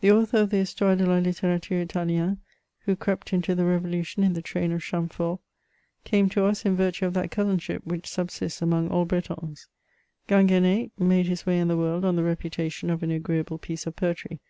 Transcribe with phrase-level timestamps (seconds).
[0.00, 2.38] The author of the Histoire de la LUtirature Italienne,
[2.80, 5.38] who crept into the Revolution in the train of Chamfort,
[6.02, 9.68] came to us in virtue of that cousinship which subsists among all Bretons.
[10.28, 13.86] Gingu&i^ made his way in the world on the repu tation of an agreeable piece
[13.86, 14.40] of poetry.